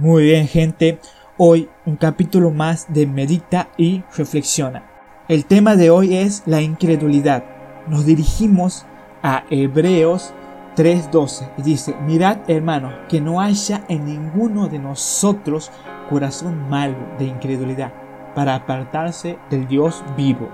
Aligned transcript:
Muy 0.00 0.22
bien 0.22 0.46
gente, 0.46 1.00
hoy 1.38 1.68
un 1.84 1.96
capítulo 1.96 2.52
más 2.52 2.86
de 2.94 3.04
Medita 3.04 3.70
y 3.76 4.04
Reflexiona. 4.16 4.88
El 5.26 5.44
tema 5.44 5.74
de 5.74 5.90
hoy 5.90 6.14
es 6.14 6.44
la 6.46 6.62
incredulidad. 6.62 7.42
Nos 7.88 8.06
dirigimos 8.06 8.86
a 9.24 9.42
Hebreos 9.50 10.32
3:12 10.76 11.50
y 11.58 11.62
dice, 11.62 11.96
mirad 12.06 12.48
hermanos, 12.48 12.94
que 13.08 13.20
no 13.20 13.40
haya 13.40 13.82
en 13.88 14.04
ninguno 14.04 14.68
de 14.68 14.78
nosotros 14.78 15.72
corazón 16.08 16.68
malo 16.70 16.94
de 17.18 17.24
incredulidad 17.24 17.92
para 18.36 18.54
apartarse 18.54 19.36
del 19.50 19.66
Dios 19.66 20.04
vivo. 20.16 20.48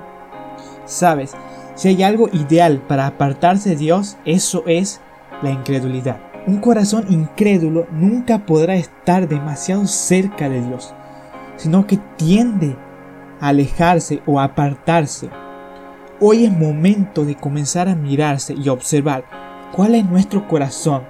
Sabes, 0.86 1.34
si 1.74 1.88
hay 1.88 2.02
algo 2.02 2.30
ideal 2.32 2.78
para 2.88 3.06
apartarse 3.06 3.68
de 3.68 3.76
Dios, 3.76 4.16
eso 4.24 4.62
es 4.66 5.02
la 5.42 5.50
incredulidad. 5.50 6.33
Un 6.46 6.58
corazón 6.58 7.06
incrédulo 7.08 7.86
nunca 7.90 8.44
podrá 8.44 8.74
estar 8.74 9.26
demasiado 9.26 9.86
cerca 9.86 10.50
de 10.50 10.60
Dios, 10.60 10.92
sino 11.56 11.86
que 11.86 11.96
tiende 12.16 12.76
a 13.40 13.48
alejarse 13.48 14.20
o 14.26 14.38
apartarse. 14.38 15.30
Hoy 16.20 16.44
es 16.44 16.52
momento 16.52 17.24
de 17.24 17.34
comenzar 17.34 17.88
a 17.88 17.94
mirarse 17.94 18.52
y 18.52 18.68
observar 18.68 19.24
cuál 19.72 19.94
es 19.94 20.04
nuestro 20.04 20.46
corazón. 20.46 21.04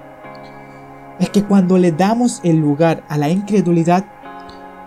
Es 1.19 1.29
que 1.29 1.43
cuando 1.43 1.77
le 1.77 1.91
damos 1.91 2.39
el 2.45 2.55
lugar 2.55 3.03
a 3.09 3.17
la 3.17 3.27
incredulidad, 3.27 4.05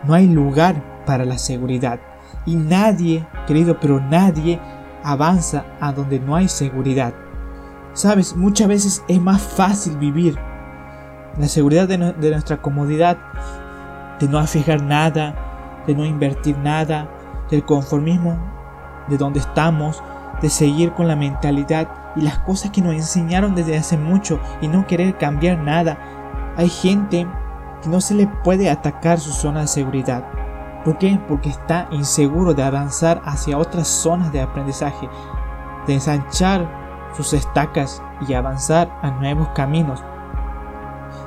no 0.06 0.14
hay 0.14 0.28
lugar 0.28 1.04
para 1.04 1.26
la 1.26 1.36
seguridad. 1.36 2.00
Y 2.46 2.56
nadie, 2.56 3.26
querido, 3.46 3.78
pero 3.78 4.00
nadie 4.00 4.58
avanza 5.02 5.66
a 5.78 5.92
donde 5.92 6.18
no 6.18 6.36
hay 6.36 6.48
seguridad. 6.48 7.12
Sabes, 7.92 8.36
muchas 8.36 8.68
veces 8.68 9.04
es 9.08 9.20
más 9.20 9.42
fácil 9.42 9.96
vivir 9.96 10.38
la 11.38 11.48
seguridad 11.48 11.86
de, 11.88 11.98
nuestra 11.98 12.60
comodidad, 12.60 13.16
de 14.20 14.28
no 14.28 14.44
fijar 14.46 14.82
nada, 14.82 15.34
de 15.86 15.94
no 15.94 16.04
invertir 16.04 16.56
nada, 16.58 17.08
del 17.50 17.64
conformismo 17.64 18.36
de 19.08 19.16
donde 19.16 19.40
estamos, 19.40 20.02
de 20.42 20.50
seguir 20.50 20.92
con 20.92 21.08
la 21.08 21.16
mentalidad 21.16 21.88
y 22.14 22.22
las 22.22 22.38
cosas 22.40 22.70
que 22.70 22.82
nos 22.82 22.94
enseñaron 22.94 23.54
desde 23.54 23.76
hace 23.76 23.96
mucho 23.96 24.38
y 24.60 24.68
no 24.68 24.86
querer 24.86 25.16
cambiar 25.16 25.58
nada. 25.58 25.98
Hay 26.56 26.68
gente 26.68 27.26
que 27.82 27.88
no 27.88 28.00
se 28.00 28.14
le 28.14 28.26
puede 28.26 28.70
atacar 28.70 29.18
su 29.18 29.32
zona 29.32 29.62
de 29.62 29.66
seguridad. 29.68 30.24
¿Por 30.84 30.98
qué? 30.98 31.18
Porque 31.28 31.48
está 31.48 31.88
inseguro 31.90 32.54
de 32.54 32.62
avanzar 32.62 33.20
hacia 33.24 33.58
otras 33.58 33.88
zonas 33.88 34.32
de 34.32 34.40
aprendizaje, 34.40 35.08
de 35.86 35.94
ensanchar 35.94 36.87
sus 37.16 37.32
estacas 37.32 38.02
y 38.26 38.34
avanzar 38.34 38.98
a 39.02 39.10
nuevos 39.10 39.48
caminos. 39.54 40.02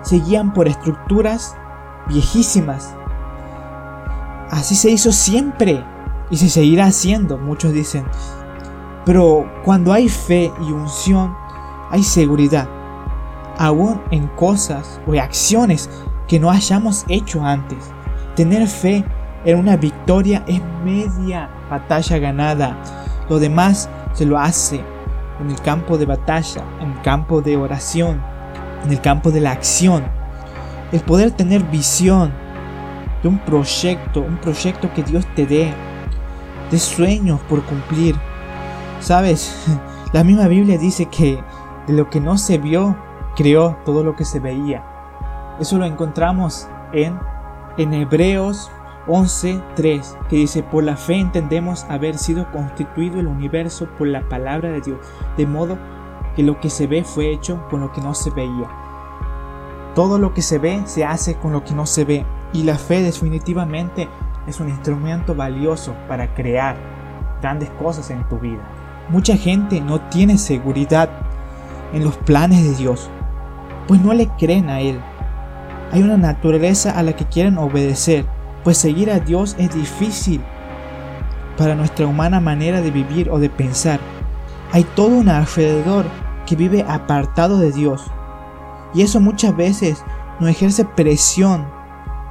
Se 0.01 0.19
guían 0.19 0.53
por 0.53 0.67
estructuras 0.67 1.55
viejísimas. 2.07 2.95
Así 4.49 4.75
se 4.75 4.91
hizo 4.91 5.11
siempre 5.11 5.83
y 6.29 6.38
se 6.38 6.49
seguirá 6.49 6.85
haciendo, 6.85 7.38
muchos 7.38 7.73
dicen. 7.73 8.05
Pero 9.05 9.49
cuando 9.63 9.93
hay 9.93 10.09
fe 10.09 10.51
y 10.61 10.71
unción, 10.71 11.35
hay 11.89 12.03
seguridad, 12.03 12.67
aún 13.57 14.01
en 14.11 14.27
cosas 14.27 15.01
o 15.07 15.13
acciones 15.19 15.89
que 16.27 16.39
no 16.39 16.49
hayamos 16.49 17.05
hecho 17.09 17.43
antes. 17.43 17.91
Tener 18.35 18.67
fe 18.67 19.03
en 19.43 19.59
una 19.59 19.75
victoria 19.75 20.43
es 20.47 20.61
media 20.85 21.49
batalla 21.69 22.17
ganada. 22.19 22.77
Lo 23.29 23.39
demás 23.39 23.89
se 24.13 24.25
lo 24.25 24.38
hace 24.38 24.83
en 25.42 25.50
el 25.50 25.59
campo 25.61 25.97
de 25.97 26.06
batalla, 26.06 26.64
en 26.80 26.92
el 26.92 27.02
campo 27.02 27.42
de 27.42 27.58
oración, 27.58 28.22
en 28.86 28.92
el 28.92 29.02
campo 29.02 29.31
de 29.31 29.42
la 29.42 29.52
acción. 29.52 30.03
El 30.92 31.02
poder 31.02 31.31
tener 31.31 31.63
visión 31.63 32.31
de 33.22 33.29
un 33.29 33.40
proyecto, 33.40 34.22
un 34.22 34.38
proyecto 34.38 34.91
que 34.94 35.03
Dios 35.03 35.25
te 35.35 35.46
dé, 35.46 35.74
de 36.69 36.80
sueños 36.80 37.40
por 37.50 37.63
cumplir. 37.63 38.16
Sabes, 39.00 39.68
la 40.13 40.24
misma 40.24 40.47
Biblia 40.47 40.78
dice 40.78 41.06
que 41.06 41.44
de 41.88 41.94
lo 41.94 42.09
que 42.09 42.19
no 42.19 42.38
se 42.38 42.57
vio, 42.57 42.96
creó 43.35 43.78
todo 43.85 44.03
lo 44.03 44.16
que 44.16 44.25
se 44.25 44.40
veía. 44.40 44.84
Eso 45.59 45.78
lo 45.78 45.85
encontramos 45.85 46.68
en, 46.94 47.19
en 47.78 47.94
Hebreos 47.94 48.72
11.3, 49.11 50.27
que 50.29 50.38
dice, 50.38 50.63
por 50.63 50.85
la 50.85 50.95
fe 50.95 51.16
entendemos 51.16 51.83
haber 51.89 52.17
sido 52.17 52.49
constituido 52.49 53.19
el 53.19 53.27
universo 53.27 53.89
por 53.97 54.07
la 54.07 54.22
palabra 54.29 54.69
de 54.69 54.79
Dios, 54.79 54.99
de 55.35 55.45
modo 55.45 55.77
que 56.33 56.44
lo 56.44 56.61
que 56.61 56.69
se 56.69 56.88
ve 56.88 57.03
fue 57.03 57.29
hecho 57.29 57.67
con 57.69 57.81
lo 57.81 57.91
que 57.91 58.00
no 58.00 58.13
se 58.13 58.29
veía. 58.29 58.69
Todo 59.95 60.17
lo 60.17 60.33
que 60.33 60.41
se 60.41 60.59
ve 60.59 60.83
se 60.85 61.03
hace 61.03 61.35
con 61.35 61.51
lo 61.51 61.66
que 61.66 61.73
no 61.73 61.85
se 61.85 62.05
ve, 62.05 62.25
y 62.53 62.63
la 62.63 62.77
fe 62.77 63.01
definitivamente 63.01 64.07
es 64.47 64.61
un 64.61 64.69
instrumento 64.69 65.35
valioso 65.35 65.94
para 66.07 66.33
crear 66.33 66.77
grandes 67.41 67.69
cosas 67.71 68.09
en 68.11 68.23
tu 68.29 68.39
vida. 68.39 68.61
Mucha 69.09 69.35
gente 69.35 69.81
no 69.81 70.00
tiene 70.00 70.38
seguridad 70.38 71.09
en 71.91 72.05
los 72.05 72.16
planes 72.16 72.63
de 72.63 72.75
Dios, 72.75 73.09
pues 73.89 74.00
no 74.00 74.13
le 74.13 74.29
creen 74.38 74.69
a 74.69 74.79
Él. 74.79 75.01
Hay 75.91 76.01
una 76.01 76.16
naturaleza 76.16 76.91
a 76.91 77.03
la 77.03 77.13
que 77.13 77.25
quieren 77.25 77.57
obedecer 77.57 78.25
pues 78.63 78.77
seguir 78.77 79.09
a 79.11 79.19
Dios 79.19 79.55
es 79.57 79.73
difícil 79.73 80.41
para 81.57 81.75
nuestra 81.75 82.07
humana 82.07 82.39
manera 82.39 82.81
de 82.81 82.91
vivir 82.91 83.29
o 83.29 83.39
de 83.39 83.49
pensar. 83.49 83.99
Hay 84.72 84.83
todo 84.95 85.07
un 85.07 85.29
alrededor 85.29 86.05
que 86.45 86.55
vive 86.55 86.85
apartado 86.88 87.57
de 87.57 87.71
Dios. 87.71 88.05
Y 88.94 89.01
eso 89.01 89.19
muchas 89.19 89.55
veces 89.55 90.03
nos 90.39 90.50
ejerce 90.50 90.85
presión 90.85 91.67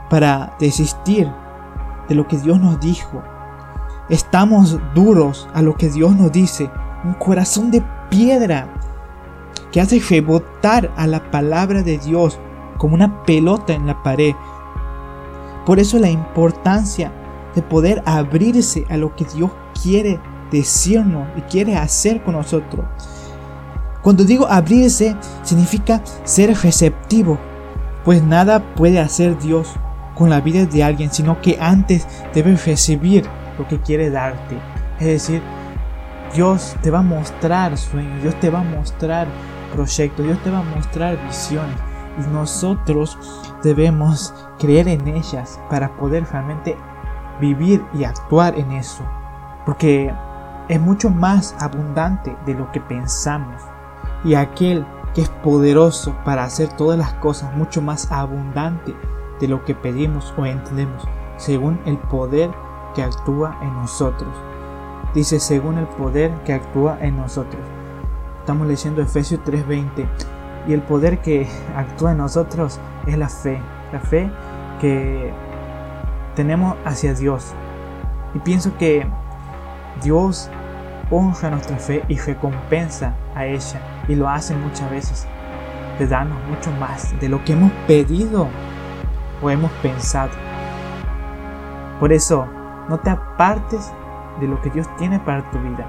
para 0.08 0.54
desistir 0.58 1.30
de 2.08 2.14
lo 2.14 2.26
que 2.26 2.38
Dios 2.38 2.60
nos 2.60 2.80
dijo. 2.80 3.22
Estamos 4.08 4.78
duros 4.94 5.48
a 5.54 5.62
lo 5.62 5.76
que 5.76 5.88
Dios 5.88 6.16
nos 6.16 6.32
dice. 6.32 6.70
Un 7.04 7.14
corazón 7.14 7.70
de 7.70 7.82
piedra 8.10 8.69
que 9.70 9.80
hace 9.80 10.00
rebotar 10.00 10.92
a 10.96 11.06
la 11.06 11.30
palabra 11.30 11.82
de 11.82 11.98
Dios 11.98 12.38
como 12.76 12.94
una 12.94 13.22
pelota 13.22 13.72
en 13.72 13.86
la 13.86 14.02
pared 14.02 14.34
por 15.70 15.78
eso 15.78 16.00
la 16.00 16.10
importancia 16.10 17.12
de 17.54 17.62
poder 17.62 18.03
abrirse 18.04 18.84
a 18.91 18.97
lo 18.97 19.14
que 19.14 19.25
Dios 19.25 19.53
quiere 19.81 20.19
decirnos 20.50 21.28
y 21.36 21.42
quiere 21.42 21.76
hacer 21.76 22.25
con 22.25 22.34
nosotros. 22.34 22.84
Cuando 24.03 24.25
digo 24.25 24.48
abrirse, 24.48 25.14
significa 25.44 26.03
ser 26.25 26.56
receptivo, 26.56 27.38
pues 28.04 28.20
nada 28.20 28.75
puede 28.75 28.98
hacer 28.98 29.38
Dios 29.38 29.69
con 30.16 30.28
la 30.28 30.41
vida 30.41 30.66
de 30.66 30.82
alguien, 30.82 31.12
sino 31.12 31.41
que 31.41 31.56
antes 31.60 32.04
debe 32.34 32.56
recibir 32.56 33.25
lo 33.56 33.69
que 33.69 33.78
quiere 33.78 34.10
darte. 34.10 34.58
Es 34.98 35.06
decir, 35.06 35.41
Dios 36.34 36.75
te 36.82 36.91
va 36.91 36.98
a 36.98 37.02
mostrar 37.02 37.78
sueños, 37.78 38.20
Dios 38.25 38.34
te 38.41 38.50
va 38.50 38.62
a 38.62 38.64
mostrar 38.64 39.28
proyectos, 39.72 40.26
Dios 40.26 40.42
te 40.42 40.50
va 40.50 40.58
a 40.58 40.64
mostrar 40.64 41.16
visiones. 41.28 41.76
Y 42.19 42.28
nosotros 42.32 43.16
debemos 43.62 44.34
creer 44.60 44.87
en 44.87 45.09
ellas 45.09 45.59
para 45.69 45.97
poder 45.97 46.25
realmente 46.31 46.76
vivir 47.41 47.84
y 47.94 48.04
actuar 48.04 48.56
en 48.56 48.71
eso. 48.72 49.03
Porque 49.66 50.15
es 50.69 50.81
mucho 50.81 51.10
más 51.10 51.56
abundante 51.59 52.37
de 52.47 52.54
lo 52.54 52.70
que 52.70 52.81
pensamos. 52.81 53.60
Y 54.22 54.34
aquel 54.34 54.87
que 55.15 55.22
es 55.22 55.28
poderoso 55.28 56.15
para 56.25 56.44
hacer 56.44 56.69
todas 56.75 56.99
las 56.99 57.15
cosas 57.15 57.56
mucho 57.56 57.82
más 57.82 58.12
abundante 58.12 58.94
de 59.41 59.49
lo 59.49 59.65
que 59.65 59.75
pedimos 59.75 60.32
o 60.37 60.44
entendemos, 60.47 61.09
según 61.37 61.81
el 61.87 61.99
poder 61.99 62.50
que 62.94 63.03
actúa 63.03 63.59
en 63.62 63.75
nosotros. 63.75 64.31
Dice, 65.15 65.41
según 65.41 65.78
el 65.78 65.87
poder 65.87 66.31
que 66.44 66.53
actúa 66.53 66.99
en 67.00 67.17
nosotros. 67.17 67.62
Estamos 68.38 68.67
leyendo 68.67 69.02
Efesios 69.02 69.40
3:20. 69.44 70.06
Y 70.69 70.73
el 70.73 70.82
poder 70.82 71.20
que 71.20 71.49
actúa 71.75 72.12
en 72.12 72.19
nosotros 72.19 72.79
es 73.06 73.17
la 73.17 73.29
fe. 73.29 73.61
La 73.93 74.00
fe 74.00 74.31
que 74.81 75.32
tenemos 76.35 76.77
hacia 76.85 77.15
Dios. 77.15 77.55
Y 78.35 78.38
pienso 78.41 78.77
que 78.79 79.06
Dios 80.03 80.50
honra 81.11 81.50
nuestra 81.50 81.77
fe 81.77 82.05
y 82.09 82.17
recompensa 82.19 83.15
a 83.35 83.47
ella. 83.47 83.81
Y 84.09 84.15
lo 84.15 84.29
hace 84.29 84.55
muchas 84.55 84.91
veces. 84.91 85.27
De 85.99 86.06
darnos 86.06 86.38
mucho 86.49 86.71
más 86.73 87.19
de 87.21 87.29
lo 87.29 87.44
que 87.44 87.53
hemos 87.53 87.73
pedido 87.87 88.49
o 89.43 89.50
hemos 89.50 89.71
pensado. 89.82 90.31
Por 91.99 92.12
eso, 92.12 92.47
no 92.88 92.99
te 92.99 93.11
apartes 93.11 93.93
de 94.41 94.49
lo 94.49 94.61
que 94.62 94.71
Dios 94.71 94.88
tiene 94.97 95.21
para 95.21 95.49
tu 95.50 95.59
vida. 95.59 95.87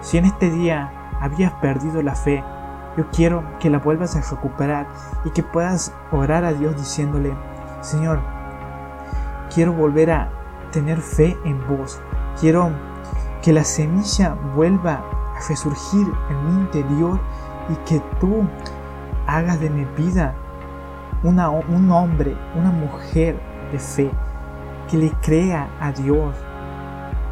Si 0.00 0.16
en 0.16 0.24
este 0.24 0.50
día 0.50 0.90
habías 1.20 1.52
perdido 1.54 2.02
la 2.02 2.14
fe, 2.14 2.42
yo 2.96 3.04
quiero 3.10 3.44
que 3.58 3.70
la 3.70 3.78
vuelvas 3.78 4.16
a 4.16 4.34
recuperar 4.34 4.86
y 5.24 5.30
que 5.30 5.42
puedas 5.42 5.94
orar 6.10 6.44
a 6.44 6.52
Dios 6.52 6.76
diciéndole, 6.76 7.34
Señor, 7.80 8.20
quiero 9.52 9.72
volver 9.72 10.10
a 10.10 10.30
tener 10.70 11.00
fe 11.00 11.36
en 11.44 11.58
vos. 11.66 12.00
Quiero 12.38 12.70
que 13.42 13.52
la 13.52 13.64
semilla 13.64 14.34
vuelva 14.54 15.02
a 15.36 15.48
resurgir 15.48 16.06
en 16.28 16.46
mi 16.46 16.60
interior 16.62 17.18
y 17.68 17.74
que 17.88 18.00
tú 18.20 18.46
hagas 19.26 19.60
de 19.60 19.70
mi 19.70 19.84
vida 19.96 20.34
un 21.22 21.90
hombre, 21.90 22.36
una 22.54 22.70
mujer 22.70 23.38
de 23.72 23.78
fe 23.78 24.10
que 24.90 24.96
le 24.96 25.10
crea 25.22 25.68
a 25.80 25.92
Dios 25.92 26.34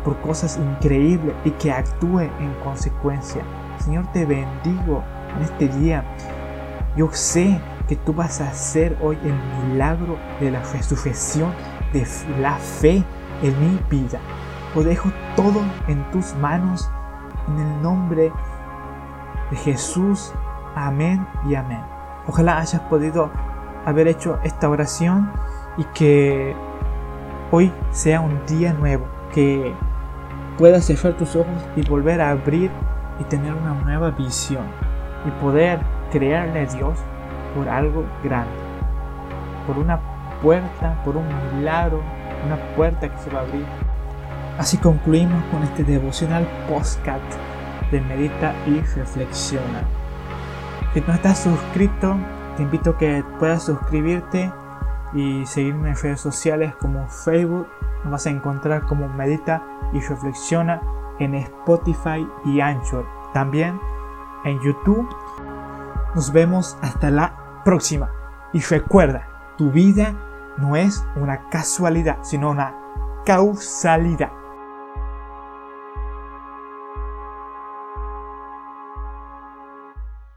por 0.05 0.17
cosas 0.21 0.59
increíbles 0.59 1.35
y 1.45 1.50
que 1.53 1.73
actúe 1.73 2.21
en 2.21 2.55
consecuencia. 2.62 3.43
Señor, 3.79 4.06
te 4.12 4.25
bendigo 4.25 5.03
en 5.37 5.43
este 5.43 5.69
día. 5.69 6.05
Yo 6.97 7.09
sé 7.12 7.61
que 7.88 7.96
tú 7.96 8.12
vas 8.12 8.40
a 8.40 8.49
hacer 8.49 8.96
hoy 9.00 9.19
el 9.25 9.35
milagro 9.69 10.19
de 10.40 10.50
la 10.50 10.62
resurrección 10.62 11.52
de 11.93 12.06
la 12.40 12.55
fe 12.56 13.02
en 13.43 13.61
mi 13.61 13.81
vida. 13.90 14.20
Lo 14.75 14.82
dejo 14.82 15.11
todo 15.35 15.62
en 15.88 16.08
tus 16.11 16.35
manos 16.35 16.90
en 17.49 17.58
el 17.58 17.82
nombre 17.82 18.31
de 19.50 19.56
Jesús. 19.56 20.32
Amén 20.76 21.26
y 21.49 21.55
amén. 21.55 21.81
Ojalá 22.26 22.58
hayas 22.58 22.82
podido 22.82 23.31
haber 23.87 24.06
hecho 24.06 24.38
esta 24.44 24.69
oración 24.69 25.32
y 25.79 25.85
que 25.85 26.55
hoy 27.50 27.73
sea 27.90 28.20
un 28.20 28.44
día 28.46 28.75
nuevo, 28.75 29.06
que 29.32 29.75
puedas 30.58 30.85
cerrar 30.85 31.17
tus 31.17 31.35
ojos 31.37 31.64
y 31.75 31.88
volver 31.88 32.20
a 32.20 32.31
abrir 32.31 32.70
y 33.19 33.25
tener 33.25 33.55
una 33.55 33.73
nueva 33.73 34.11
visión 34.11 34.67
y 35.25 35.31
poder 35.43 35.81
creerle 36.11 36.61
a 36.61 36.67
Dios 36.67 36.99
por 37.59 37.69
algo 37.69 38.07
grande, 38.23 38.55
por 39.67 39.79
una 39.79 39.99
puerta, 40.41 41.03
por 41.05 41.17
un 41.17 41.27
milagro, 41.57 42.01
una 42.47 42.57
puerta 42.77 43.09
que 43.09 43.19
se 43.19 43.31
va 43.31 43.41
a 43.41 43.43
abrir. 43.43 43.67
Así 44.59 44.77
concluimos 44.79 45.43
con 45.51 45.65
este 45.65 45.83
devocional 45.83 46.47
postcat 46.69 47.21
de 47.91 48.01
Medita 48.01 48.55
y 48.65 48.79
Reflexiona. 48.97 49.83
Si 50.95 51.01
no 51.01 51.13
estás 51.13 51.41
suscrito, 51.41 52.17
te 52.57 52.63
invito 52.63 52.91
a 52.91 52.99
que 52.99 53.25
puedas 53.41 53.65
suscribirte 53.65 54.53
y 55.13 55.45
seguirme 55.45 55.89
en 55.89 55.97
redes 55.97 56.21
sociales 56.21 56.77
como 56.77 57.09
Facebook. 57.09 57.67
Nos 58.05 58.13
vas 58.13 58.27
a 58.29 58.31
encontrar 58.31 58.83
como 58.83 59.09
Medita 59.09 59.65
y 59.93 59.99
Reflexiona 59.99 60.81
en 61.19 61.35
Spotify 61.35 62.25
y 62.45 62.61
Anchor. 62.61 63.05
También 63.35 63.81
en 64.45 64.61
YouTube. 64.61 65.09
Nos 66.15 66.33
vemos 66.33 66.79
hasta 66.83 67.11
la 67.11 67.38
próxima. 67.69 68.11
Y 68.55 68.61
recuerda, 68.61 69.29
tu 69.59 69.70
vida 69.70 70.15
no 70.56 70.75
es 70.75 71.05
una 71.17 71.50
casualidad, 71.50 72.17
sino 72.23 72.49
una 72.49 72.75
causalidad. 73.26 74.31